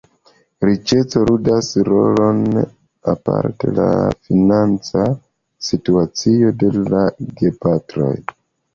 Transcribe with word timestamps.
Riĉeco 0.67 1.19
ludas 1.29 1.69
rolon, 1.89 2.39
aparte 3.13 3.75
la 3.83 3.87
financa 4.31 5.07
situacio 5.71 6.55
de 6.65 6.77
la 6.91 7.09
gepatroj. 7.25 8.15